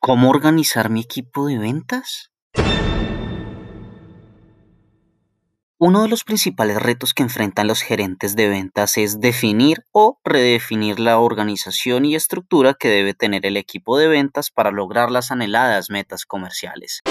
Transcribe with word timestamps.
¿Cómo 0.00 0.28
organizar 0.28 0.90
mi 0.90 1.00
equipo 1.00 1.46
de 1.46 1.58
ventas? 1.58 2.30
Uno 5.78 6.02
de 6.02 6.08
los 6.08 6.22
principales 6.22 6.80
retos 6.80 7.14
que 7.14 7.22
enfrentan 7.22 7.66
los 7.66 7.80
gerentes 7.80 8.36
de 8.36 8.48
ventas 8.48 8.98
es 8.98 9.20
definir 9.20 9.84
o 9.92 10.20
redefinir 10.24 11.00
la 11.00 11.18
organización 11.18 12.04
y 12.04 12.14
estructura 12.14 12.74
que 12.74 12.88
debe 12.88 13.14
tener 13.14 13.46
el 13.46 13.56
equipo 13.56 13.98
de 13.98 14.08
ventas 14.08 14.50
para 14.50 14.70
lograr 14.70 15.10
las 15.10 15.30
anheladas 15.30 15.90
metas 15.90 16.24
comerciales. 16.24 17.02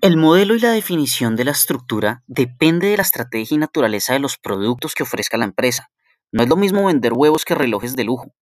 El 0.00 0.16
modelo 0.16 0.54
y 0.54 0.60
la 0.60 0.70
definición 0.70 1.36
de 1.36 1.44
la 1.44 1.52
estructura 1.52 2.22
depende 2.26 2.88
de 2.88 2.96
la 2.96 3.02
estrategia 3.02 3.56
y 3.56 3.58
naturaleza 3.58 4.12
de 4.12 4.20
los 4.20 4.38
productos 4.38 4.94
que 4.94 5.02
ofrezca 5.02 5.36
la 5.36 5.44
empresa. 5.44 5.90
No 6.32 6.42
es 6.42 6.48
lo 6.48 6.56
mismo 6.56 6.86
vender 6.86 7.12
huevos 7.12 7.44
que 7.44 7.54
relojes 7.54 7.96
de 7.96 8.04
lujo. 8.04 8.32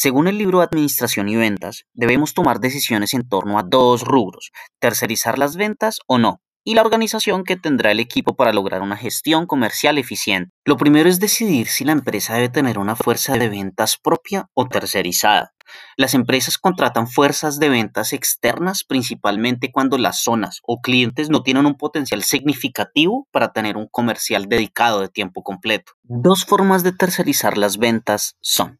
Según 0.00 0.28
el 0.28 0.38
libro 0.38 0.60
Administración 0.60 1.28
y 1.28 1.34
Ventas, 1.34 1.82
debemos 1.92 2.32
tomar 2.32 2.60
decisiones 2.60 3.14
en 3.14 3.28
torno 3.28 3.58
a 3.58 3.64
dos 3.64 4.02
rubros, 4.02 4.52
tercerizar 4.78 5.40
las 5.40 5.56
ventas 5.56 5.98
o 6.06 6.18
no, 6.18 6.40
y 6.62 6.76
la 6.76 6.82
organización 6.82 7.42
que 7.42 7.56
tendrá 7.56 7.90
el 7.90 7.98
equipo 7.98 8.36
para 8.36 8.52
lograr 8.52 8.80
una 8.80 8.96
gestión 8.96 9.46
comercial 9.46 9.98
eficiente. 9.98 10.52
Lo 10.64 10.76
primero 10.76 11.08
es 11.08 11.18
decidir 11.18 11.66
si 11.66 11.84
la 11.84 11.90
empresa 11.90 12.34
debe 12.34 12.48
tener 12.48 12.78
una 12.78 12.94
fuerza 12.94 13.36
de 13.36 13.48
ventas 13.48 13.98
propia 14.00 14.48
o 14.54 14.68
tercerizada. 14.68 15.52
Las 15.96 16.14
empresas 16.14 16.58
contratan 16.58 17.08
fuerzas 17.08 17.58
de 17.58 17.68
ventas 17.68 18.12
externas 18.12 18.84
principalmente 18.84 19.72
cuando 19.72 19.98
las 19.98 20.22
zonas 20.22 20.60
o 20.62 20.80
clientes 20.80 21.28
no 21.28 21.42
tienen 21.42 21.66
un 21.66 21.74
potencial 21.74 22.22
significativo 22.22 23.26
para 23.32 23.52
tener 23.52 23.76
un 23.76 23.88
comercial 23.88 24.46
dedicado 24.48 25.00
de 25.00 25.08
tiempo 25.08 25.42
completo. 25.42 25.94
Dos 26.04 26.44
formas 26.44 26.84
de 26.84 26.92
tercerizar 26.92 27.58
las 27.58 27.78
ventas 27.78 28.36
son. 28.40 28.78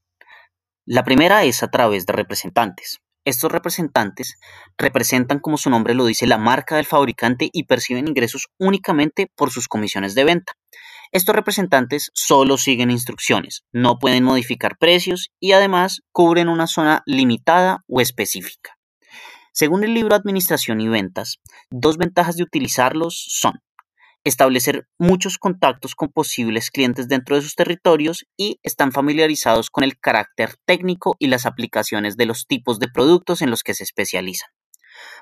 La 0.91 1.05
primera 1.05 1.45
es 1.45 1.63
a 1.63 1.69
través 1.69 2.07
de 2.07 2.15
representantes. 2.15 3.01
Estos 3.27 3.53
representantes 3.53 4.39
representan, 4.79 5.39
como 5.39 5.59
su 5.59 5.69
nombre 5.69 5.93
lo 5.95 6.07
dice, 6.07 6.27
la 6.27 6.39
marca 6.39 6.77
del 6.77 6.87
fabricante 6.87 7.51
y 7.53 7.65
perciben 7.65 8.09
ingresos 8.09 8.47
únicamente 8.59 9.31
por 9.37 9.51
sus 9.51 9.69
comisiones 9.69 10.15
de 10.15 10.25
venta. 10.25 10.55
Estos 11.13 11.35
representantes 11.35 12.11
solo 12.15 12.57
siguen 12.57 12.91
instrucciones, 12.91 13.65
no 13.71 13.99
pueden 13.99 14.25
modificar 14.25 14.79
precios 14.79 15.29
y 15.39 15.53
además 15.53 16.01
cubren 16.11 16.49
una 16.49 16.67
zona 16.67 17.03
limitada 17.05 17.85
o 17.87 18.01
específica. 18.01 18.79
Según 19.53 19.85
el 19.85 19.93
libro 19.93 20.17
Administración 20.17 20.81
y 20.81 20.89
Ventas, 20.89 21.37
dos 21.69 21.99
ventajas 21.99 22.37
de 22.37 22.45
utilizarlos 22.45 23.27
son 23.29 23.61
establecer 24.29 24.87
muchos 24.99 25.39
contactos 25.39 25.95
con 25.95 26.09
posibles 26.11 26.71
clientes 26.71 27.09
dentro 27.09 27.37
de 27.37 27.43
sus 27.43 27.55
territorios 27.55 28.27
y 28.37 28.59
están 28.63 28.93
familiarizados 28.93 29.71
con 29.71 29.85
el 29.85 29.99
carácter 29.99 30.57
técnico 30.67 31.17
y 31.19 31.29
las 31.29 31.47
aplicaciones 31.47 32.17
de 32.17 32.27
los 32.27 32.47
tipos 32.47 32.79
de 32.79 32.89
productos 32.89 33.43
en 33.43 33.51
los 33.51 33.63
que 33.63 33.75
se 33.75 33.85
especializan. 33.85 34.51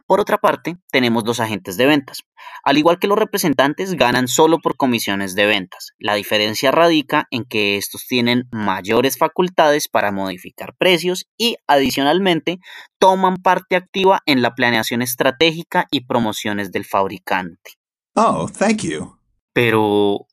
Por 0.07 0.21
otra 0.21 0.39
parte, 0.39 0.77
tenemos 0.91 1.25
los 1.27 1.41
agentes 1.41 1.77
de 1.77 1.87
ventas. 1.87 2.23
Al 2.65 2.79
igual 2.79 2.99
que 2.99 3.09
los 3.09 3.19
representantes, 3.19 3.95
ganan 3.95 4.29
solo 4.29 4.59
por 4.59 4.77
comisiones 4.77 5.35
de 5.35 5.47
ventas. 5.47 5.93
La 5.99 6.15
diferencia 6.15 6.71
radica 6.71 7.27
en 7.31 7.45
que 7.45 7.77
estos 7.77 8.07
tienen 8.07 8.45
mayores 8.51 9.19
facultades 9.19 9.89
para 9.89 10.13
modificar 10.13 10.75
precios 10.79 11.27
y, 11.37 11.57
adicionalmente, 11.67 12.59
toman 12.99 13.37
parte 13.37 13.77
activa 13.77 14.21
en 14.27 14.43
la 14.43 14.55
planeación 14.55 15.03
estratégica 15.03 15.87
y 15.91 16.07
promociones 16.07 16.71
del 16.73 16.85
fabricante. 16.85 17.73
Oh, 18.19 18.49
thank 18.49 18.83
you. 18.83 19.19
Pero, 19.53 20.27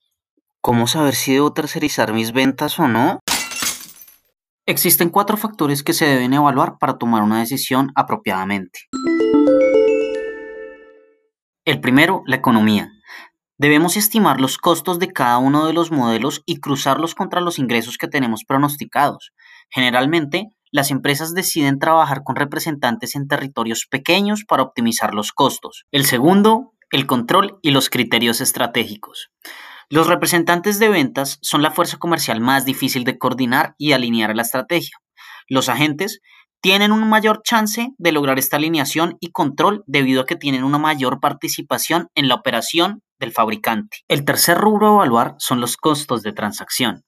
¿cómo 0.62 0.88
saber 0.88 1.16
si 1.16 1.34
debo 1.34 1.52
tercerizar 1.52 2.14
mis 2.14 2.32
ventas 2.32 2.80
o 2.80 2.88
no? 2.88 3.20
Existen 4.66 5.10
cuatro 5.10 5.36
factores 5.36 5.84
que 5.84 5.92
se 5.92 6.06
deben 6.06 6.34
evaluar 6.34 6.78
para 6.80 6.98
tomar 6.98 7.24
una 7.24 7.40
decisión 7.40 7.92
apropiadamente. 7.96 8.88
El 11.66 11.82
primero, 11.82 12.24
la 12.26 12.38
economía. 12.38 12.90
Debemos 13.58 13.98
estimar 13.98 14.40
los 14.40 14.58
costos 14.58 14.98
de 14.98 15.12
cada 15.12 15.38
uno 15.38 15.68
de 15.68 15.74
los 15.74 15.92
modelos 15.92 16.42
y 16.46 16.62
cruzarlos 16.62 17.16
contra 17.16 17.42
los 17.42 17.60
ingresos 17.60 17.98
que 17.98 18.08
tenemos 18.08 18.46
pronosticados. 18.46 19.34
Generalmente, 19.70 20.48
las 20.72 20.90
empresas 20.90 21.34
deciden 21.34 21.80
trabajar 21.80 22.24
con 22.24 22.36
representantes 22.36 23.16
en 23.16 23.28
territorios 23.28 23.86
pequeños 23.92 24.44
para 24.44 24.64
optimizar 24.64 25.14
los 25.14 25.32
costos. 25.32 25.86
El 25.92 26.06
segundo, 26.06 26.73
el 26.94 27.08
control 27.08 27.58
y 27.64 27.72
los 27.72 27.90
criterios 27.90 28.40
estratégicos. 28.40 29.32
Los 29.90 30.08
representantes 30.08 30.78
de 30.78 30.90
ventas 30.90 31.40
son 31.42 31.64
la 31.64 31.72
fuerza 31.72 31.98
comercial 31.98 32.40
más 32.40 32.66
difícil 32.66 33.04
de 33.04 33.18
coordinar 33.18 33.74
y 33.80 33.94
alinear 33.94 34.30
a 34.30 34.36
la 34.36 34.44
estrategia. 34.44 34.96
Los 35.50 35.70
agentes 35.70 36.22
tienen 36.62 36.92
un 36.92 37.10
mayor 37.10 37.42
chance 37.44 37.90
de 37.98 38.12
lograr 38.12 38.38
esta 38.38 38.58
alineación 38.58 39.18
y 39.20 39.32
control 39.32 39.84
debido 39.88 40.22
a 40.22 40.26
que 40.26 40.36
tienen 40.36 40.64
una 40.64 40.78
mayor 40.78 41.20
participación 41.20 42.10
en 42.14 42.28
la 42.28 42.36
operación 42.36 43.02
del 43.20 43.32
fabricante. 43.32 43.98
El 44.08 44.24
tercer 44.24 44.60
rubro 44.60 44.88
a 44.88 44.94
evaluar 44.94 45.36
son 45.40 45.60
los 45.60 45.78
costos 45.78 46.22
de 46.22 46.32
transacción. 46.32 47.04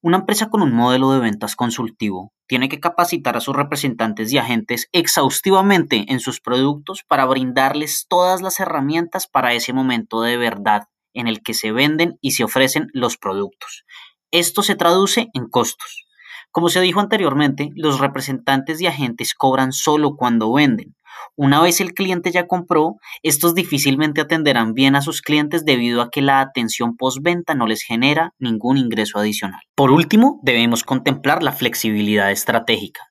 Una 0.00 0.18
empresa 0.18 0.48
con 0.48 0.62
un 0.62 0.72
modelo 0.72 1.10
de 1.10 1.18
ventas 1.18 1.56
consultivo 1.56 2.32
tiene 2.46 2.68
que 2.68 2.78
capacitar 2.78 3.36
a 3.36 3.40
sus 3.40 3.56
representantes 3.56 4.32
y 4.32 4.38
agentes 4.38 4.88
exhaustivamente 4.92 6.04
en 6.06 6.20
sus 6.20 6.40
productos 6.40 7.02
para 7.02 7.26
brindarles 7.26 8.06
todas 8.08 8.40
las 8.40 8.60
herramientas 8.60 9.26
para 9.26 9.54
ese 9.54 9.72
momento 9.72 10.22
de 10.22 10.36
verdad 10.36 10.84
en 11.14 11.26
el 11.26 11.42
que 11.42 11.52
se 11.52 11.72
venden 11.72 12.16
y 12.20 12.30
se 12.30 12.44
ofrecen 12.44 12.86
los 12.92 13.16
productos. 13.16 13.84
Esto 14.30 14.62
se 14.62 14.76
traduce 14.76 15.30
en 15.34 15.48
costos. 15.48 16.06
Como 16.52 16.68
se 16.68 16.80
dijo 16.80 17.00
anteriormente, 17.00 17.70
los 17.74 17.98
representantes 17.98 18.80
y 18.80 18.86
agentes 18.86 19.34
cobran 19.34 19.72
solo 19.72 20.14
cuando 20.14 20.52
venden. 20.52 20.94
Una 21.36 21.60
vez 21.60 21.80
el 21.80 21.94
cliente 21.94 22.30
ya 22.30 22.46
compró, 22.46 22.96
estos 23.22 23.54
difícilmente 23.54 24.20
atenderán 24.20 24.74
bien 24.74 24.96
a 24.96 25.02
sus 25.02 25.22
clientes 25.22 25.64
debido 25.64 26.02
a 26.02 26.10
que 26.10 26.22
la 26.22 26.40
atención 26.40 26.96
postventa 26.96 27.54
no 27.54 27.66
les 27.66 27.82
genera 27.82 28.34
ningún 28.38 28.76
ingreso 28.76 29.18
adicional. 29.18 29.60
Por 29.74 29.90
último, 29.90 30.40
debemos 30.42 30.82
contemplar 30.82 31.42
la 31.42 31.52
flexibilidad 31.52 32.30
estratégica. 32.30 33.02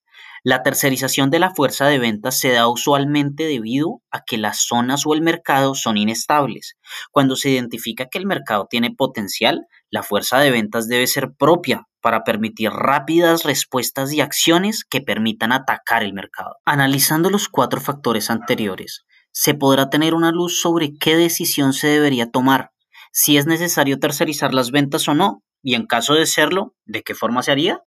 La 0.43 0.63
tercerización 0.63 1.29
de 1.29 1.39
la 1.39 1.53
fuerza 1.53 1.87
de 1.87 1.99
ventas 1.99 2.39
se 2.39 2.51
da 2.51 2.69
usualmente 2.69 3.43
debido 3.43 4.01
a 4.11 4.23
que 4.25 4.37
las 4.37 4.59
zonas 4.65 5.05
o 5.05 5.13
el 5.13 5.21
mercado 5.21 5.75
son 5.75 5.97
inestables. 5.97 6.77
Cuando 7.11 7.35
se 7.35 7.49
identifica 7.49 8.07
que 8.09 8.17
el 8.17 8.25
mercado 8.25 8.67
tiene 8.69 8.91
potencial, 8.91 9.65
la 9.89 10.03
fuerza 10.03 10.39
de 10.39 10.51
ventas 10.51 10.87
debe 10.87 11.07
ser 11.07 11.33
propia 11.37 11.87
para 12.07 12.23
permitir 12.23 12.69
rápidas 12.69 13.43
respuestas 13.43 14.13
y 14.13 14.21
acciones 14.21 14.85
que 14.85 15.01
permitan 15.01 15.51
atacar 15.51 16.03
el 16.03 16.13
mercado. 16.13 16.55
Analizando 16.63 17.29
los 17.29 17.49
cuatro 17.49 17.81
factores 17.81 18.29
anteriores, 18.29 19.03
se 19.33 19.53
podrá 19.53 19.89
tener 19.89 20.13
una 20.13 20.31
luz 20.31 20.61
sobre 20.61 20.93
qué 20.97 21.17
decisión 21.17 21.73
se 21.73 21.87
debería 21.87 22.31
tomar, 22.31 22.71
si 23.11 23.35
es 23.35 23.45
necesario 23.45 23.99
tercerizar 23.99 24.53
las 24.53 24.71
ventas 24.71 25.05
o 25.09 25.15
no, 25.15 25.43
y 25.61 25.75
en 25.75 25.85
caso 25.85 26.13
de 26.13 26.25
serlo, 26.27 26.77
¿de 26.85 27.03
qué 27.03 27.13
forma 27.13 27.43
se 27.43 27.51
haría? 27.51 27.81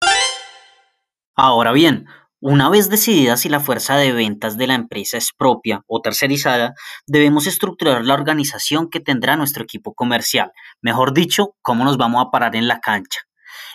Ahora 1.37 1.71
bien, 1.71 2.07
una 2.41 2.69
vez 2.71 2.91
decidida 2.91 3.37
si 3.37 3.49
la 3.49 3.61
fuerza 3.61 3.97
de 3.99 4.11
ventas 4.11 4.57
de 4.57 4.67
la 4.67 4.75
empresa 4.75 5.17
es 5.17 5.31
propia 5.33 5.83
o 5.87 6.01
tercerizada, 6.01 6.75
debemos 7.07 7.47
estructurar 7.47 8.05
la 8.05 8.15
organización 8.15 8.91
que 8.91 8.99
tendrá 8.99 9.37
nuestro 9.37 9.63
equipo 9.63 9.95
comercial, 9.95 10.51
mejor 10.83 11.15
dicho, 11.15 11.55
cómo 11.63 11.85
nos 11.85 11.99
vamos 11.99 12.21
a 12.27 12.33
parar 12.33 12.57
en 12.57 12.67
la 12.67 12.81
cancha. 12.81 13.28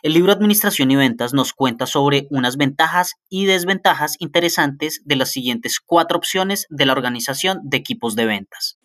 El 0.03 0.15
libro 0.15 0.33
Administración 0.33 0.91
y 0.91 0.97
Ventas 0.97 1.33
nos 1.33 1.53
cuenta 1.53 1.85
sobre 1.85 2.27
unas 2.29 2.57
ventajas 2.57 3.13
y 3.29 3.45
desventajas 3.45 4.17
interesantes 4.19 5.01
de 5.05 5.15
las 5.15 5.31
siguientes 5.31 5.79
cuatro 5.79 6.17
opciones 6.17 6.67
de 6.69 6.85
la 6.85 6.91
organización 6.91 7.61
de 7.63 7.77
equipos 7.77 8.17
de 8.17 8.25
ventas. 8.25 8.77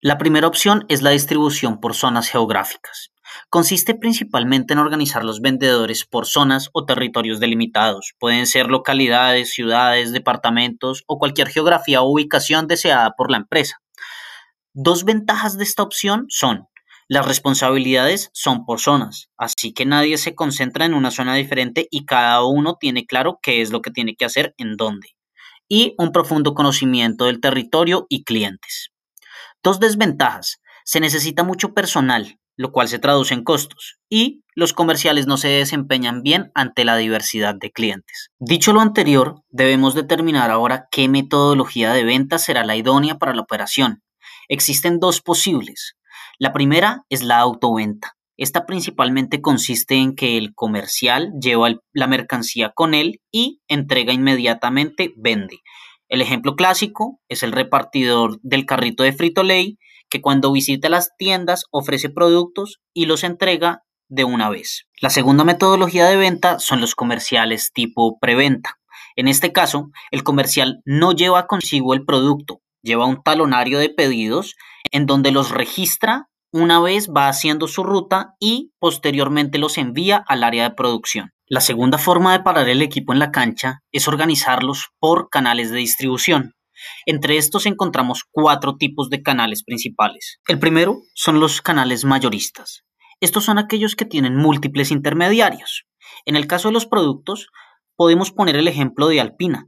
La 0.00 0.18
primera 0.18 0.48
opción 0.48 0.86
es 0.88 1.02
la 1.02 1.10
distribución 1.10 1.78
por 1.78 1.94
zonas 1.94 2.28
geográficas. 2.28 3.12
Consiste 3.48 3.94
principalmente 3.94 4.72
en 4.72 4.80
organizar 4.80 5.24
los 5.24 5.40
vendedores 5.40 6.04
por 6.04 6.26
zonas 6.26 6.68
o 6.72 6.84
territorios 6.84 7.38
delimitados. 7.38 8.14
Pueden 8.18 8.48
ser 8.48 8.66
localidades, 8.66 9.52
ciudades, 9.52 10.10
departamentos 10.10 11.04
o 11.06 11.20
cualquier 11.20 11.46
geografía 11.46 12.02
o 12.02 12.10
ubicación 12.10 12.66
deseada 12.66 13.12
por 13.16 13.30
la 13.30 13.36
empresa. 13.36 13.76
Dos 14.72 15.04
ventajas 15.04 15.56
de 15.56 15.62
esta 15.62 15.84
opción 15.84 16.24
son 16.28 16.66
las 17.10 17.26
responsabilidades 17.26 18.30
son 18.34 18.64
por 18.64 18.78
zonas, 18.78 19.30
así 19.36 19.72
que 19.72 19.84
nadie 19.84 20.16
se 20.16 20.36
concentra 20.36 20.84
en 20.84 20.94
una 20.94 21.10
zona 21.10 21.34
diferente 21.34 21.88
y 21.90 22.04
cada 22.04 22.44
uno 22.44 22.76
tiene 22.78 23.04
claro 23.04 23.40
qué 23.42 23.62
es 23.62 23.72
lo 23.72 23.82
que 23.82 23.90
tiene 23.90 24.14
que 24.14 24.24
hacer 24.24 24.54
en 24.58 24.76
dónde. 24.76 25.08
Y 25.68 25.96
un 25.98 26.12
profundo 26.12 26.54
conocimiento 26.54 27.24
del 27.24 27.40
territorio 27.40 28.06
y 28.08 28.22
clientes. 28.22 28.90
Dos 29.60 29.80
desventajas. 29.80 30.60
Se 30.84 31.00
necesita 31.00 31.42
mucho 31.42 31.74
personal, 31.74 32.38
lo 32.56 32.70
cual 32.70 32.86
se 32.86 33.00
traduce 33.00 33.34
en 33.34 33.42
costos, 33.42 33.98
y 34.08 34.44
los 34.54 34.72
comerciales 34.72 35.26
no 35.26 35.36
se 35.36 35.48
desempeñan 35.48 36.22
bien 36.22 36.52
ante 36.54 36.84
la 36.84 36.96
diversidad 36.96 37.56
de 37.60 37.72
clientes. 37.72 38.30
Dicho 38.38 38.72
lo 38.72 38.82
anterior, 38.82 39.42
debemos 39.48 39.96
determinar 39.96 40.52
ahora 40.52 40.86
qué 40.92 41.08
metodología 41.08 41.92
de 41.92 42.04
venta 42.04 42.38
será 42.38 42.62
la 42.64 42.76
idónea 42.76 43.18
para 43.18 43.34
la 43.34 43.42
operación. 43.42 44.04
Existen 44.48 45.00
dos 45.00 45.20
posibles, 45.20 45.96
la 46.40 46.54
primera 46.54 47.04
es 47.10 47.22
la 47.22 47.38
autoventa. 47.38 48.16
Esta 48.38 48.64
principalmente 48.64 49.42
consiste 49.42 49.96
en 49.96 50.16
que 50.16 50.38
el 50.38 50.54
comercial 50.54 51.32
lleva 51.38 51.68
la 51.92 52.06
mercancía 52.06 52.72
con 52.74 52.94
él 52.94 53.20
y 53.30 53.60
entrega 53.68 54.14
inmediatamente, 54.14 55.12
vende. 55.18 55.58
El 56.08 56.22
ejemplo 56.22 56.56
clásico 56.56 57.20
es 57.28 57.42
el 57.42 57.52
repartidor 57.52 58.40
del 58.40 58.64
carrito 58.64 59.02
de 59.02 59.12
Frito-Lay 59.12 59.76
que 60.08 60.22
cuando 60.22 60.50
visita 60.50 60.88
las 60.88 61.10
tiendas 61.18 61.66
ofrece 61.70 62.08
productos 62.08 62.80
y 62.94 63.04
los 63.04 63.22
entrega 63.22 63.82
de 64.08 64.24
una 64.24 64.48
vez. 64.48 64.86
La 65.02 65.10
segunda 65.10 65.44
metodología 65.44 66.06
de 66.06 66.16
venta 66.16 66.58
son 66.58 66.80
los 66.80 66.94
comerciales 66.94 67.70
tipo 67.74 68.18
preventa. 68.18 68.78
En 69.14 69.28
este 69.28 69.52
caso, 69.52 69.90
el 70.10 70.22
comercial 70.22 70.80
no 70.86 71.12
lleva 71.12 71.46
consigo 71.46 71.92
el 71.92 72.06
producto, 72.06 72.62
lleva 72.82 73.04
un 73.04 73.22
talonario 73.22 73.78
de 73.78 73.90
pedidos 73.90 74.56
en 74.90 75.04
donde 75.04 75.32
los 75.32 75.50
registra 75.50 76.29
una 76.52 76.80
vez 76.80 77.10
va 77.10 77.28
haciendo 77.28 77.68
su 77.68 77.84
ruta 77.84 78.34
y 78.40 78.72
posteriormente 78.78 79.58
los 79.58 79.78
envía 79.78 80.24
al 80.26 80.42
área 80.42 80.64
de 80.64 80.74
producción. 80.74 81.30
La 81.46 81.60
segunda 81.60 81.98
forma 81.98 82.32
de 82.32 82.42
parar 82.42 82.68
el 82.68 82.82
equipo 82.82 83.12
en 83.12 83.18
la 83.18 83.30
cancha 83.30 83.80
es 83.92 84.08
organizarlos 84.08 84.90
por 84.98 85.28
canales 85.28 85.70
de 85.70 85.78
distribución. 85.78 86.54
Entre 87.06 87.36
estos 87.36 87.66
encontramos 87.66 88.24
cuatro 88.30 88.76
tipos 88.76 89.10
de 89.10 89.22
canales 89.22 89.64
principales. 89.64 90.38
El 90.48 90.58
primero 90.58 91.02
son 91.14 91.40
los 91.40 91.60
canales 91.60 92.04
mayoristas. 92.04 92.84
Estos 93.20 93.44
son 93.44 93.58
aquellos 93.58 93.96
que 93.96 94.04
tienen 94.04 94.36
múltiples 94.36 94.90
intermediarios. 94.90 95.84
En 96.24 96.36
el 96.36 96.46
caso 96.46 96.68
de 96.68 96.74
los 96.74 96.86
productos, 96.86 97.48
podemos 97.96 98.32
poner 98.32 98.56
el 98.56 98.66
ejemplo 98.66 99.08
de 99.08 99.20
Alpina, 99.20 99.66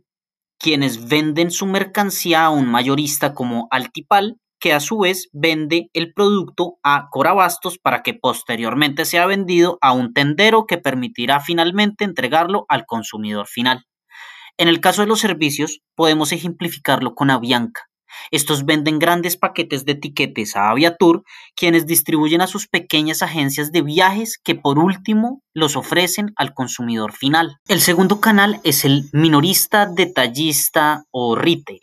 quienes 0.59 1.09
venden 1.09 1.51
su 1.51 1.67
mercancía 1.67 2.45
a 2.45 2.51
un 2.51 2.67
mayorista 2.67 3.35
como 3.35 3.69
Altipal 3.71 4.39
que 4.63 4.73
a 4.73 4.79
su 4.79 4.99
vez 4.99 5.29
vende 5.33 5.91
el 5.93 6.15
producto 6.15 6.79
a 6.85 7.09
Corabastos 7.11 7.79
para 7.79 8.03
que 8.03 8.15
posteriormente 8.15 9.05
sea 9.05 9.27
vendido 9.27 9.77
a 9.81 9.93
un 9.93 10.15
tendero 10.15 10.67
que 10.67 10.79
permitirá 10.79 11.41
finalmente 11.41 12.05
entregarlo 12.05 12.65
al 12.69 12.87
consumidor 12.87 13.49
final. 13.49 13.85
En 14.59 14.69
el 14.69 14.81
caso 14.81 15.03
de 15.03 15.09
los 15.09 15.19
servicios, 15.19 15.81
podemos 15.97 16.31
ejemplificarlo 16.31 17.17
con 17.17 17.31
Avianca. 17.31 17.83
Estos 18.31 18.65
venden 18.65 19.01
grandes 19.01 19.37
paquetes 19.37 19.85
de 19.85 19.93
etiquetes 19.93 20.55
a 20.55 20.71
Aviatur, 20.71 21.25
quienes 21.57 21.87
distribuyen 21.87 22.41
a 22.41 22.47
sus 22.47 22.69
pequeñas 22.69 23.23
agencias 23.23 23.73
de 23.73 23.83
viajes 23.83 24.39
que 24.39 24.55
por 24.55 24.79
último 24.79 25.43
los 25.55 25.75
ofrecen 25.75 26.33
al 26.37 26.55
consumidor 26.55 27.13
final. 27.15 27.57
El 27.67 27.81
segundo 27.81 28.21
canal 28.21 28.61
es 28.63 28.85
el 28.85 29.09
minorista, 29.13 29.87
detallista 29.87 31.03
o 31.11 31.35
retail. 31.35 31.81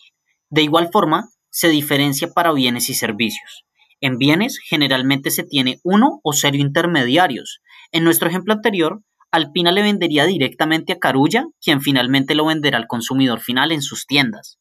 De 0.49 0.61
igual 0.61 0.89
forma, 0.93 1.29
se 1.49 1.69
diferencia 1.69 2.29
para 2.33 2.53
bienes 2.53 2.89
y 2.89 2.93
servicios. 2.93 3.65
En 4.01 4.17
bienes 4.17 4.59
generalmente 4.59 5.31
se 5.31 5.43
tiene 5.43 5.79
uno 5.83 6.19
o 6.23 6.33
cero 6.33 6.57
intermediarios. 6.57 7.61
En 7.91 8.03
nuestro 8.03 8.29
ejemplo 8.29 8.53
anterior, 8.53 9.01
Alpina 9.31 9.71
le 9.71 9.81
vendería 9.81 10.25
directamente 10.25 10.93
a 10.93 10.99
Carulla, 10.99 11.45
quien 11.61 11.81
finalmente 11.81 12.33
lo 12.33 12.45
venderá 12.45 12.77
al 12.77 12.87
consumidor 12.87 13.39
final 13.41 13.71
en 13.71 13.81
sus 13.81 14.07
tiendas. 14.07 14.57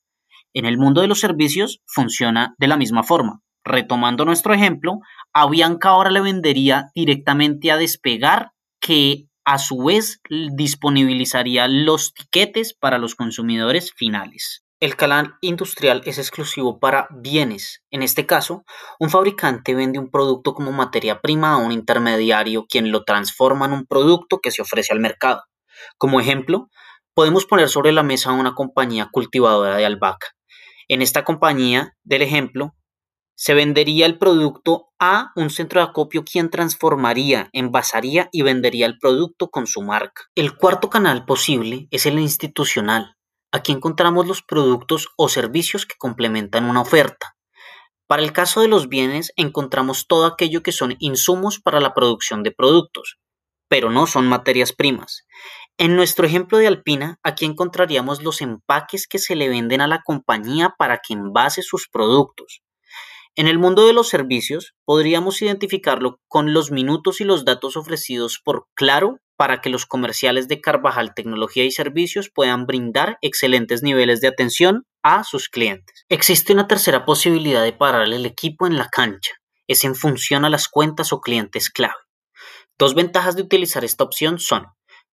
En 0.53 0.67
el 0.67 0.77
mundo 0.77 1.01
de 1.01 1.07
los 1.07 1.21
servicios 1.21 1.81
funciona 1.87 2.55
de 2.59 2.69
la 2.69 2.77
misma 2.77 3.03
forma. 3.03 3.43
Retomando 3.65 4.25
nuestro 4.25 4.55
ejemplo, 4.55 4.99
a 5.33 5.49
Bianca 5.49 5.91
ahora 5.91 6.11
le 6.11 6.21
vendería 6.21 6.91
directamente 6.95 7.71
a 7.71 7.77
Despegar, 7.77 8.53
que 8.81 9.27
a 9.45 9.59
su 9.59 9.85
vez 9.85 10.21
disponibilizaría 10.55 11.69
los 11.69 12.13
tiquetes 12.13 12.75
para 12.75 12.99
los 12.99 13.15
consumidores 13.15 13.93
finales. 13.95 14.65
El 14.81 14.95
canal 14.95 15.35
industrial 15.41 16.03
es 16.05 16.19
exclusivo 16.19 16.79
para 16.79 17.09
bienes. 17.11 17.83
En 17.91 18.05
este 18.05 18.27
caso, 18.27 18.65
un 19.01 19.11
fabricante 19.11 19.75
vende 19.75 19.99
un 19.99 20.09
producto 20.09 20.55
como 20.55 20.71
materia 20.71 21.21
prima 21.21 21.55
a 21.55 21.57
un 21.57 21.73
intermediario 21.73 22.65
quien 22.69 22.93
lo 22.93 23.03
transforma 23.03 23.67
en 23.67 23.73
un 23.73 23.87
producto 23.87 24.39
que 24.39 24.53
se 24.53 24.63
ofrece 24.63 24.93
al 24.93 25.01
mercado. 25.01 25.43
Como 25.97 26.21
ejemplo, 26.21 26.69
podemos 27.13 27.45
poner 27.45 27.69
sobre 27.69 27.91
la 27.91 28.05
mesa 28.05 28.31
una 28.31 28.55
compañía 28.55 29.09
cultivadora 29.11 29.75
de 29.75 29.85
albahaca. 29.85 30.29
En 30.87 31.03
esta 31.03 31.25
compañía, 31.25 31.97
del 32.05 32.23
ejemplo, 32.23 32.77
se 33.35 33.55
vendería 33.55 34.07
el 34.07 34.17
producto 34.17 34.91
a 35.01 35.33
un 35.35 35.51
centro 35.51 35.81
de 35.81 35.89
acopio 35.89 36.23
quien 36.25 36.51
transformaría, 36.51 37.51
envasaría 37.53 38.29
y 38.31 38.43
vendería 38.43 38.87
el 38.87 38.99
producto 39.01 39.51
con 39.51 39.67
su 39.67 39.83
marca. 39.83 40.23
El 40.37 40.57
cuarto 40.57 40.89
canal 40.89 41.25
posible 41.25 41.89
es 41.91 42.07
el 42.07 42.21
institucional 42.21 43.18
Aquí 43.51 43.73
encontramos 43.73 44.27
los 44.27 44.43
productos 44.43 45.09
o 45.17 45.29
servicios 45.31 45.87
que 45.87 45.97
complementan 45.97 46.65
una 46.65 46.83
oferta. 46.83 47.35
Para 48.07 48.23
el 48.23 48.33
caso 48.33 48.61
de 48.61 48.69
los 48.69 48.89
bienes 48.89 49.33
encontramos 49.37 50.07
todo 50.07 50.27
aquello 50.27 50.63
que 50.63 50.73
son 50.73 50.97
insumos 50.99 51.59
para 51.59 51.81
la 51.81 51.95
producción 51.95 52.43
de 52.43 52.53
productos, 52.53 53.19
pero 53.69 53.91
no 53.91 54.07
son 54.07 54.29
materias 54.29 54.73
primas. 54.73 55.27
En 55.79 55.97
nuestro 55.97 56.27
ejemplo 56.27 56.59
de 56.59 56.67
Alpina, 56.67 57.19
aquí 57.23 57.47
encontraríamos 57.47 58.23
los 58.23 58.43
empaques 58.43 59.07
que 59.07 59.19
se 59.19 59.35
le 59.35 59.49
venden 59.49 59.81
a 59.81 59.87
la 59.87 60.03
compañía 60.03 60.75
para 60.79 60.99
que 60.99 61.15
envase 61.15 61.63
sus 61.63 61.89
productos. 61.89 62.63
En 63.35 63.47
el 63.47 63.59
mundo 63.59 63.87
de 63.87 63.93
los 63.93 64.09
servicios, 64.09 64.75
podríamos 64.85 65.41
identificarlo 65.41 66.21
con 66.29 66.53
los 66.53 66.71
minutos 66.71 67.21
y 67.21 67.25
los 67.25 67.45
datos 67.45 67.77
ofrecidos 67.77 68.41
por 68.45 68.67
Claro 68.75 69.21
para 69.39 69.61
que 69.61 69.71
los 69.71 69.87
comerciales 69.87 70.49
de 70.49 70.61
Carvajal 70.61 71.15
Tecnología 71.15 71.65
y 71.65 71.71
Servicios 71.71 72.29
puedan 72.29 72.67
brindar 72.67 73.19
excelentes 73.23 73.85
niveles 73.85 74.21
de 74.21 74.27
atención 74.27 74.85
a 75.05 75.23
sus 75.23 75.49
clientes. 75.49 76.05
Existe 76.09 76.53
una 76.53 76.67
tercera 76.67 77.05
posibilidad 77.05 77.63
de 77.63 77.73
parar 77.73 78.03
el 78.03 78.27
equipo 78.27 78.67
en 78.67 78.77
la 78.77 78.89
cancha. 78.89 79.35
Es 79.69 79.85
en 79.85 79.95
función 79.95 80.45
a 80.45 80.51
las 80.51 80.67
cuentas 80.67 81.13
o 81.13 81.21
clientes 81.21 81.71
clave. 81.71 81.95
Dos 82.77 82.97
ventajas 82.97 83.37
de 83.37 83.43
utilizar 83.43 83.85
esta 83.85 84.03
opción 84.03 84.41
son 84.41 84.67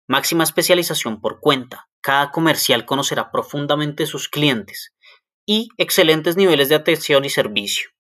máxima 0.06 0.44
especialización 0.44 1.20
por 1.20 1.40
cuenta. 1.40 1.88
Cada 2.00 2.30
comercial 2.30 2.86
conocerá 2.86 3.32
profundamente 3.32 4.06
sus 4.06 4.28
clientes 4.28 4.92
y 5.46 5.68
excelentes 5.78 6.36
niveles 6.36 6.68
de 6.68 6.76
atención 6.76 7.24
y 7.24 7.30
servicio. 7.30 7.90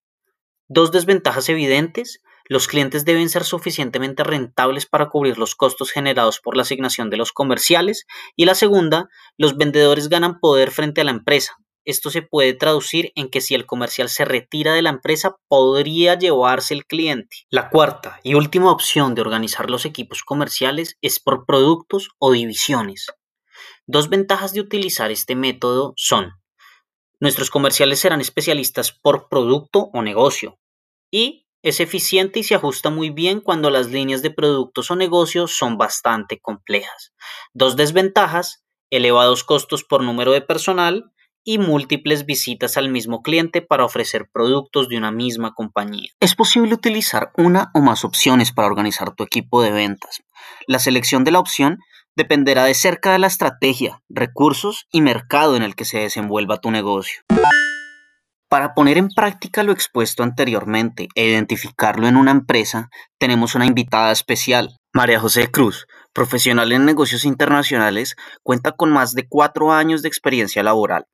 Dos 0.68 0.92
desventajas 0.92 1.48
evidentes 1.48 2.22
los 2.52 2.68
clientes 2.68 3.04
deben 3.04 3.28
ser 3.28 3.44
suficientemente 3.44 4.22
rentables 4.22 4.86
para 4.86 5.08
cubrir 5.08 5.38
los 5.38 5.54
costos 5.54 5.90
generados 5.90 6.38
por 6.38 6.56
la 6.56 6.62
asignación 6.62 7.10
de 7.10 7.16
los 7.16 7.32
comerciales. 7.32 8.06
Y 8.36 8.44
la 8.44 8.54
segunda, 8.54 9.08
los 9.36 9.56
vendedores 9.56 10.08
ganan 10.08 10.38
poder 10.38 10.70
frente 10.70 11.00
a 11.00 11.04
la 11.04 11.10
empresa. 11.10 11.56
Esto 11.84 12.10
se 12.10 12.22
puede 12.22 12.54
traducir 12.54 13.10
en 13.16 13.28
que 13.28 13.40
si 13.40 13.56
el 13.56 13.66
comercial 13.66 14.08
se 14.08 14.24
retira 14.24 14.74
de 14.74 14.82
la 14.82 14.90
empresa, 14.90 15.36
podría 15.48 16.16
llevarse 16.16 16.74
el 16.74 16.86
cliente. 16.86 17.38
La 17.50 17.70
cuarta 17.70 18.20
y 18.22 18.34
última 18.34 18.70
opción 18.70 19.16
de 19.16 19.22
organizar 19.22 19.68
los 19.68 19.84
equipos 19.84 20.22
comerciales 20.22 20.96
es 21.02 21.18
por 21.18 21.44
productos 21.44 22.10
o 22.18 22.30
divisiones. 22.30 23.06
Dos 23.86 24.08
ventajas 24.08 24.52
de 24.52 24.60
utilizar 24.60 25.10
este 25.10 25.34
método 25.34 25.92
son, 25.96 26.34
nuestros 27.18 27.50
comerciales 27.50 28.00
serán 28.00 28.20
especialistas 28.20 28.92
por 28.92 29.28
producto 29.28 29.90
o 29.92 30.02
negocio 30.02 30.58
y 31.10 31.41
es 31.62 31.80
eficiente 31.80 32.40
y 32.40 32.42
se 32.42 32.54
ajusta 32.54 32.90
muy 32.90 33.10
bien 33.10 33.40
cuando 33.40 33.70
las 33.70 33.90
líneas 33.90 34.22
de 34.22 34.30
productos 34.30 34.90
o 34.90 34.96
negocios 34.96 35.56
son 35.56 35.78
bastante 35.78 36.40
complejas. 36.40 37.12
Dos 37.54 37.76
desventajas, 37.76 38.64
elevados 38.90 39.44
costos 39.44 39.84
por 39.84 40.02
número 40.02 40.32
de 40.32 40.42
personal 40.42 41.12
y 41.44 41.58
múltiples 41.58 42.26
visitas 42.26 42.76
al 42.76 42.88
mismo 42.88 43.22
cliente 43.22 43.62
para 43.62 43.84
ofrecer 43.84 44.28
productos 44.32 44.88
de 44.88 44.96
una 44.96 45.10
misma 45.10 45.54
compañía. 45.54 46.10
Es 46.20 46.34
posible 46.34 46.74
utilizar 46.74 47.32
una 47.36 47.70
o 47.74 47.80
más 47.80 48.04
opciones 48.04 48.52
para 48.52 48.68
organizar 48.68 49.14
tu 49.14 49.24
equipo 49.24 49.62
de 49.62 49.72
ventas. 49.72 50.22
La 50.66 50.78
selección 50.78 51.24
de 51.24 51.32
la 51.32 51.40
opción 51.40 51.78
dependerá 52.14 52.64
de 52.64 52.74
cerca 52.74 53.12
de 53.12 53.18
la 53.18 53.26
estrategia, 53.26 54.02
recursos 54.08 54.86
y 54.92 55.00
mercado 55.00 55.56
en 55.56 55.62
el 55.62 55.74
que 55.74 55.84
se 55.84 55.98
desenvuelva 55.98 56.60
tu 56.60 56.70
negocio. 56.70 57.22
Para 58.52 58.74
poner 58.74 58.98
en 58.98 59.08
práctica 59.08 59.62
lo 59.62 59.72
expuesto 59.72 60.22
anteriormente 60.22 61.08
e 61.14 61.26
identificarlo 61.26 62.06
en 62.06 62.18
una 62.18 62.32
empresa, 62.32 62.90
tenemos 63.16 63.54
una 63.54 63.64
invitada 63.64 64.12
especial. 64.12 64.76
María 64.92 65.18
José 65.18 65.50
Cruz, 65.50 65.86
profesional 66.12 66.70
en 66.72 66.84
negocios 66.84 67.24
internacionales, 67.24 68.14
cuenta 68.42 68.72
con 68.72 68.90
más 68.90 69.14
de 69.14 69.26
cuatro 69.26 69.72
años 69.72 70.02
de 70.02 70.08
experiencia 70.08 70.62
laboral. 70.62 71.06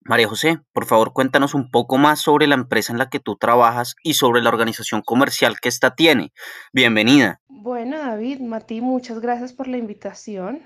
María 0.00 0.26
José, 0.26 0.60
por 0.72 0.86
favor 0.86 1.12
cuéntanos 1.12 1.52
un 1.52 1.70
poco 1.70 1.98
más 1.98 2.20
sobre 2.20 2.46
la 2.46 2.54
empresa 2.54 2.94
en 2.94 2.98
la 2.98 3.10
que 3.10 3.20
tú 3.20 3.36
trabajas 3.36 3.94
y 4.02 4.14
sobre 4.14 4.40
la 4.40 4.48
organización 4.48 5.02
comercial 5.02 5.60
que 5.60 5.68
ésta 5.68 5.94
tiene. 5.94 6.32
Bienvenida. 6.72 7.42
Bueno, 7.46 7.98
David, 7.98 8.40
Mati, 8.40 8.80
muchas 8.80 9.20
gracias 9.20 9.52
por 9.52 9.68
la 9.68 9.76
invitación. 9.76 10.62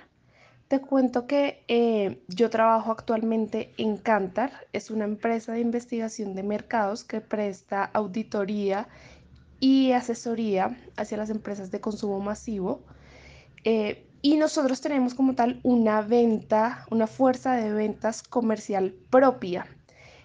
Te 0.75 0.81
cuento 0.81 1.29
que 1.29 1.63
eh, 1.69 2.25
yo 2.27 2.51
trabajo 2.51 2.91
actualmente 2.91 3.73
en 3.79 3.97
Cantar, 3.97 4.67
es 4.73 4.91
una 4.91 5.05
empresa 5.05 5.53
de 5.53 5.61
investigación 5.61 6.35
de 6.35 6.43
mercados 6.43 7.05
que 7.05 7.21
presta 7.21 7.85
auditoría 7.85 8.89
y 9.61 9.93
asesoría 9.93 10.77
hacia 10.97 11.17
las 11.17 11.31
empresas 11.31 11.71
de 11.71 11.81
consumo 11.81 12.19
masivo. 12.19 12.83
Eh, 13.63 14.09
y 14.21 14.37
nosotros 14.37 14.81
tenemos 14.81 15.15
como 15.15 15.37
tal 15.37 15.61
una 15.63 16.03
venta, 16.03 16.87
una 16.91 17.07
fuerza 17.07 17.55
de 17.55 17.73
ventas 17.73 18.25
comercial 18.25 18.97
propia. 19.11 19.69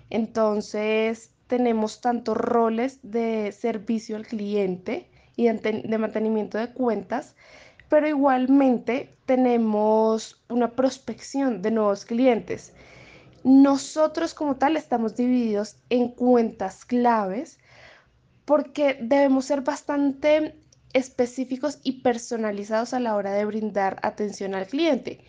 Entonces 0.10 1.30
tenemos 1.46 2.02
tantos 2.02 2.36
roles 2.36 2.98
de 3.04 3.52
servicio 3.52 4.16
al 4.16 4.26
cliente 4.26 5.12
y 5.36 5.48
de 5.48 5.98
mantenimiento 6.00 6.58
de 6.58 6.74
cuentas, 6.74 7.36
pero 7.90 8.08
igualmente 8.08 9.18
tenemos 9.26 10.42
una 10.48 10.72
prospección 10.72 11.62
de 11.62 11.72
nuevos 11.72 12.06
clientes. 12.06 12.74
Nosotros 13.44 14.34
como 14.34 14.58
tal 14.58 14.78
estamos 14.78 15.16
divididos 15.16 15.78
en 15.90 16.10
cuentas 16.10 16.86
claves 16.86 17.60
porque 18.46 18.98
debemos 19.02 19.46
ser 19.46 19.62
bastante 19.62 20.56
específicos 20.94 21.80
y 21.84 22.02
personalizados 22.02 22.94
a 22.94 23.00
la 23.00 23.16
hora 23.16 23.32
de 23.32 23.46
brindar 23.46 24.00
atención 24.02 24.56
al 24.56 24.68
cliente. 24.68 25.24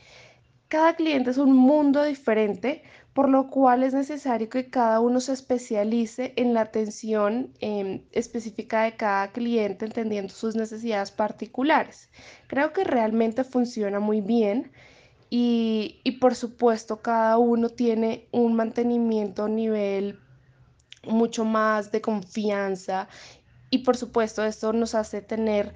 Cada 0.69 0.95
cliente 0.95 1.31
es 1.31 1.39
un 1.39 1.55
mundo 1.55 2.05
diferente, 2.05 2.83
por 3.15 3.29
lo 3.29 3.49
cual 3.49 3.83
es 3.83 3.93
necesario 3.93 4.49
que 4.49 4.71
cada 4.71 5.01
uno 5.01 5.21
se 5.21 5.33
especialice 5.33 6.33
en 6.37 6.55
la 6.55 6.63
atención 6.63 7.53
em, 7.61 8.03
específica 8.13 8.83
de 8.85 8.97
cada 8.97 9.33
cliente, 9.33 9.85
entendiendo 9.87 10.33
sus 10.33 10.55
necesidades 10.55 11.11
particulares. 11.11 12.09
Creo 12.47 12.73
que 12.73 12.85
realmente 12.85 13.45
funciona 13.45 13.99
muy 13.99 14.21
bien 14.21 14.71
y, 15.29 16.01
y 16.05 16.13
por 16.13 16.35
supuesto 16.35 17.03
cada 17.03 17.37
uno 17.39 17.69
tiene 17.71 18.29
un 18.33 18.55
mantenimiento 18.55 19.45
a 19.45 19.49
nivel 19.49 20.21
mucho 21.05 21.45
más 21.45 21.91
de 21.91 22.01
confianza 22.01 23.09
y 23.71 23.79
por 23.79 23.97
supuesto 23.97 24.45
esto 24.45 24.73
nos 24.73 24.95
hace 24.95 25.23
tener 25.23 25.75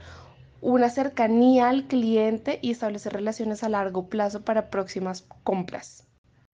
una 0.61 0.89
cercanía 0.89 1.69
al 1.69 1.87
cliente 1.89 2.59
y 2.63 2.71
establecer 2.71 3.13
relaciones 3.13 3.65
a 3.65 3.69
largo 3.69 4.09
plazo 4.09 4.45
para 4.45 4.71
próximas 4.71 5.27
compras. 5.43 6.05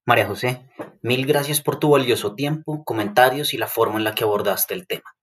María 0.07 0.27
José, 0.27 0.67
mil 1.03 1.27
gracias 1.27 1.61
por 1.61 1.79
tu 1.79 1.91
valioso 1.91 2.35
tiempo, 2.35 2.85
comentarios 2.85 3.53
y 3.53 3.59
la 3.59 3.67
forma 3.67 3.97
en 3.97 4.05
la 4.05 4.15
que 4.15 4.25
abordaste 4.25 4.75
el 4.75 4.87
tema. 4.87 5.15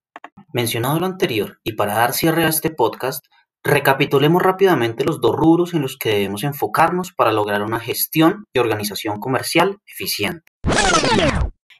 Mencionado 0.53 0.99
lo 0.99 1.07
anterior, 1.07 1.59
y 1.63 1.73
para 1.73 1.95
dar 1.95 2.13
cierre 2.13 2.45
a 2.45 2.49
este 2.49 2.69
podcast, 2.69 3.25
recapitulemos 3.63 4.41
rápidamente 4.41 5.03
los 5.03 5.19
dos 5.19 5.35
rubros 5.35 5.73
en 5.73 5.81
los 5.81 5.97
que 5.97 6.09
debemos 6.09 6.43
enfocarnos 6.43 7.11
para 7.11 7.31
lograr 7.31 7.63
una 7.63 7.79
gestión 7.79 8.45
y 8.53 8.59
organización 8.59 9.19
comercial 9.19 9.77
eficiente. 9.87 10.45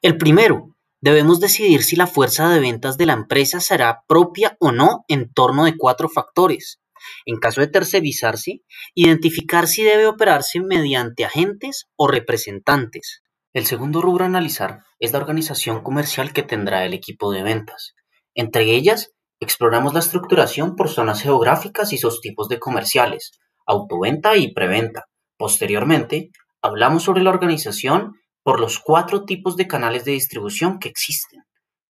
El 0.01 0.17
primero, 0.17 0.75
debemos 0.99 1.39
decidir 1.39 1.83
si 1.83 1.95
la 1.95 2.07
fuerza 2.07 2.49
de 2.49 2.59
ventas 2.59 2.97
de 2.97 3.05
la 3.05 3.13
empresa 3.13 3.59
será 3.59 4.01
propia 4.07 4.57
o 4.59 4.71
no 4.71 5.05
en 5.07 5.31
torno 5.31 5.65
de 5.65 5.77
cuatro 5.77 6.09
factores. 6.09 6.79
En 7.25 7.37
caso 7.37 7.61
de 7.61 7.67
tercerizarse, 7.67 8.61
identificar 8.93 9.67
si 9.67 9.83
debe 9.83 10.07
operarse 10.07 10.59
mediante 10.61 11.25
agentes 11.25 11.85
o 11.95 12.07
representantes. 12.07 13.21
El 13.53 13.65
segundo 13.65 14.01
rubro 14.01 14.23
a 14.23 14.27
analizar 14.27 14.83
es 14.99 15.11
la 15.11 15.19
organización 15.19 15.81
comercial 15.81 16.33
que 16.33 16.43
tendrá 16.43 16.85
el 16.85 16.93
equipo 16.93 17.31
de 17.31 17.43
ventas. 17.43 17.95
Entre 18.35 18.63
ellas, 18.63 19.11
exploramos 19.39 19.93
la 19.93 19.99
estructuración 19.99 20.75
por 20.75 20.89
zonas 20.89 21.21
geográficas 21.21 21.93
y 21.93 21.97
sus 21.97 22.21
tipos 22.21 22.49
de 22.49 22.59
comerciales, 22.59 23.31
autoventa 23.65 24.37
y 24.37 24.53
preventa. 24.53 25.05
Posteriormente, 25.37 26.29
hablamos 26.61 27.03
sobre 27.03 27.23
la 27.23 27.29
organización 27.29 28.13
por 28.43 28.59
los 28.59 28.79
cuatro 28.79 29.25
tipos 29.25 29.57
de 29.57 29.67
canales 29.67 30.05
de 30.05 30.13
distribución 30.13 30.79
que 30.79 30.89
existen. 30.89 31.43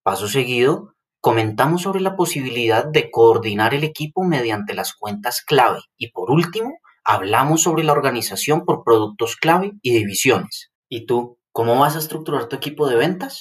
Paso 0.03 0.27
seguido, 0.27 0.93
comentamos 1.27 1.81
sobre 1.81 1.99
la 1.99 2.15
posibilidad 2.15 2.85
de 2.85 3.11
coordinar 3.11 3.73
el 3.73 3.83
equipo 3.83 4.23
mediante 4.23 4.73
las 4.73 4.93
cuentas 4.93 5.43
clave 5.45 5.79
y 5.97 6.11
por 6.11 6.31
último, 6.31 6.77
hablamos 7.03 7.63
sobre 7.63 7.83
la 7.83 7.91
organización 7.91 8.63
por 8.63 8.85
productos 8.85 9.35
clave 9.35 9.73
y 9.81 9.91
divisiones. 9.91 10.71
¿Y 10.87 11.05
tú, 11.05 11.37
cómo 11.51 11.77
vas 11.77 11.97
a 11.97 11.99
estructurar 11.99 12.47
tu 12.47 12.55
equipo 12.55 12.87
de 12.87 12.95
ventas? 12.95 13.35